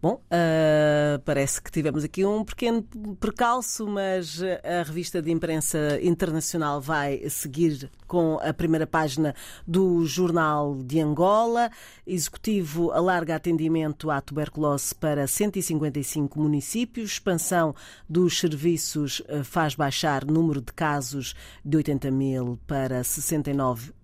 [0.00, 2.84] Bom, uh, parece que tivemos aqui um pequeno
[3.18, 9.34] percalço, mas a revista de imprensa internacional vai seguir com a primeira página
[9.66, 11.68] do Jornal de Angola.
[12.06, 17.10] Executivo alarga atendimento à tuberculose para 155 municípios.
[17.14, 17.74] Expansão
[18.08, 21.34] dos serviços ah, faz baixar número de casos
[21.64, 23.02] de 80 mil para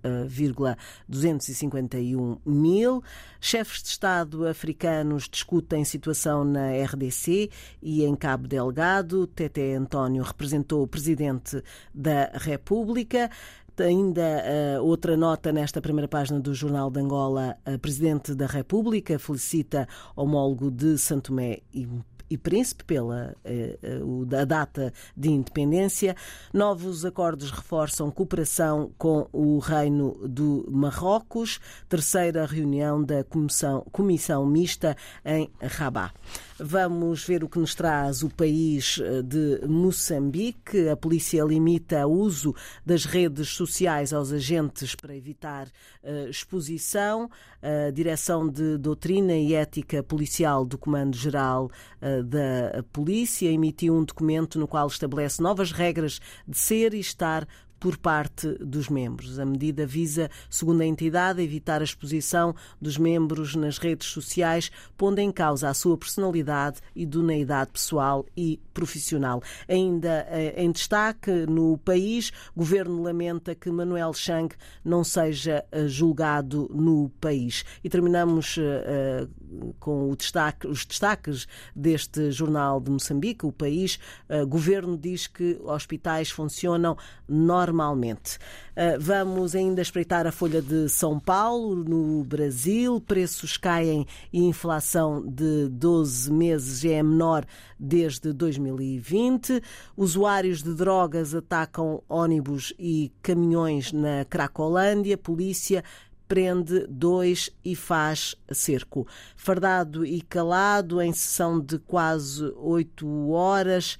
[0.04, 3.02] 69,251 mil.
[3.40, 7.50] Chefes de Estado africanos discutem situação na RDC
[7.82, 9.26] e em Cabo Delgado.
[9.26, 13.30] Tete António representou o Presidente da República.
[13.76, 17.56] Ainda uh, outra nota nesta primeira página do Jornal de Angola.
[17.64, 21.88] A Presidente da República felicita homólogo de Santo Tomé e
[22.28, 26.16] e Príncipe, pela eh, eh a data de independência.
[26.52, 31.60] Novos acordos reforçam cooperação com o Reino do Marrocos.
[31.88, 36.12] Terceira reunião da Comissão, comissão Mista em Rabat.
[36.56, 40.88] Vamos ver o que nos traz o país eh, de Moçambique.
[40.88, 42.54] A polícia limita o uso
[42.86, 47.28] das redes sociais aos agentes para evitar uh, exposição.
[47.60, 54.56] A Direção de Doutrina e Ética Policial do Comando-Geral uh, da Polícia emitiu um documento
[54.56, 57.48] no qual estabelece novas regras de ser e estar
[57.84, 59.38] por parte dos membros.
[59.38, 65.18] A medida visa, segundo a entidade, evitar a exposição dos membros nas redes sociais, pondo
[65.18, 69.42] em causa a sua personalidade, idoneidade pessoal e profissional.
[69.68, 75.86] Ainda eh, em destaque no país, o governo lamenta que Manuel Chang não seja eh,
[75.86, 77.66] julgado no país.
[77.84, 81.46] E terminamos uh, com destaque, os destaques
[81.76, 83.98] deste jornal de Moçambique, o país.
[84.42, 86.96] O governo diz que hospitais funcionam
[87.28, 88.38] normalmente normalmente.
[88.76, 93.00] Ah, vamos ainda espreitar a Folha de São Paulo, no Brasil.
[93.00, 97.44] Preços caem e inflação de 12 meses é menor
[97.78, 99.60] desde 2020.
[99.96, 105.18] Usuários de drogas atacam ônibus e caminhões na Cracolândia.
[105.18, 105.82] Polícia
[106.26, 109.06] prende dois e faz cerco.
[109.36, 113.98] Fardado e calado, em sessão de quase oito horas.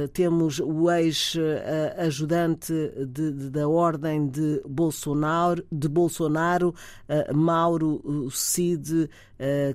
[0.00, 2.72] Uh, temos o ex-ajudante
[3.50, 6.74] da Ordem de Bolsonaro, de Bolsonaro
[7.08, 9.08] uh, Mauro Cid,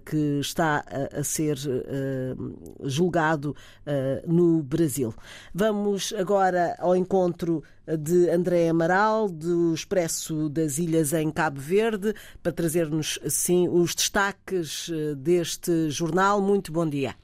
[0.06, 1.58] que está a ser
[2.84, 3.56] julgado
[4.28, 5.12] no Brasil.
[5.52, 12.14] Vamos agora ao encontro de André Amaral, do Expresso das Ilhas em Cabo Verde,
[12.44, 16.40] para trazer-nos, sim, os destaques deste jornal.
[16.40, 17.16] Muito bom dia.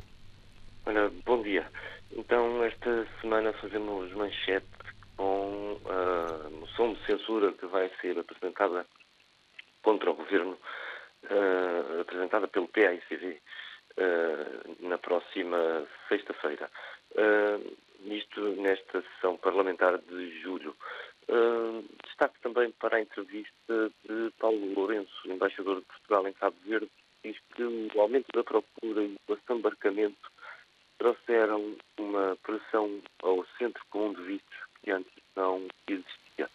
[0.87, 1.67] Olha, bom dia.
[2.13, 4.67] Então, esta semana fazemos manchete
[5.15, 8.85] com a moção de censura que vai ser apresentada
[9.81, 10.57] contra o governo,
[11.23, 13.39] uh, apresentada pelo PAICV uh,
[13.97, 16.69] eh, na próxima sexta-feira.
[17.11, 20.75] Uh, isto nesta sessão parlamentar de julho.
[21.29, 26.91] Uh, destaque também para a entrevista de Paulo Lourenço, embaixador de Portugal em Cabo Verde,
[27.23, 30.31] diz que o aumento da procura e o assambarcamento
[31.01, 36.47] trouxeram uma pressão ao centro comum de vistos que antes não existia.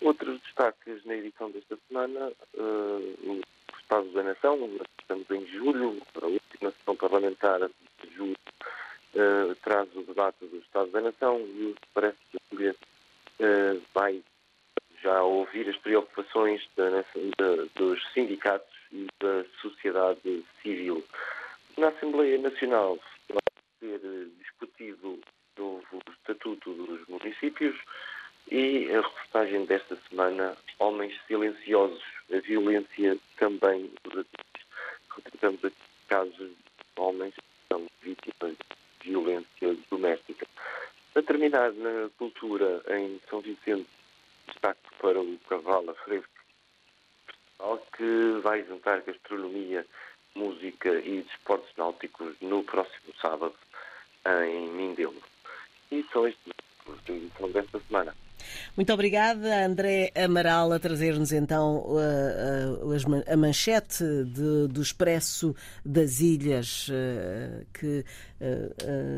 [0.00, 3.40] Outros destaques na edição desta semana, uh,
[3.80, 4.70] Estado da Nação,
[5.00, 8.36] estamos em julho, a última sessão parlamentar de julho
[9.14, 12.18] uh, traz o debate do Estado da Nação e parece
[12.50, 14.22] que uh, vai
[15.02, 21.04] já ouvir as preocupações da, da, dos sindicatos e da sociedade civil.
[21.76, 22.98] Na Assembleia Nacional
[23.82, 25.18] ser eh, discutido
[25.58, 27.80] o novo Estatuto dos Municípios
[28.50, 34.62] e a reportagem desta semana, Homens Silenciosos, a violência também dos adultos.
[35.16, 35.76] Retratamos aqui
[36.08, 36.54] casos de
[36.96, 38.56] homens que são vítimas
[39.00, 40.46] de violência doméstica.
[41.14, 43.88] A terminar na cultura em São Vicente,
[44.48, 46.28] destaque para o Cavalo Fresco,
[47.96, 49.86] que vai juntar gastronomia,
[50.34, 53.54] música e desportos náuticos no próximo sábado
[54.26, 55.22] em Mindelo.
[55.90, 56.61] E são estes
[57.10, 58.14] os desta semana.
[58.76, 61.84] Muito obrigada, André Amaral, a trazer-nos então
[63.30, 65.54] a, manchete de, do Expresso
[65.84, 66.88] das Ilhas
[67.72, 68.04] que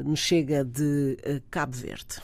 [0.05, 1.17] nos chega de
[1.51, 2.21] Cabo Verde.